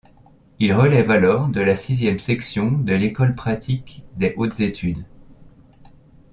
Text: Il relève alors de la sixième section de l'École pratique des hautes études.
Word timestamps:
Il 0.57 0.73
relève 0.73 1.11
alors 1.11 1.47
de 1.47 1.61
la 1.61 1.75
sixième 1.75 2.17
section 2.17 2.71
de 2.71 2.95
l'École 2.95 3.35
pratique 3.35 4.03
des 4.17 4.33
hautes 4.35 4.59
études. 4.59 5.05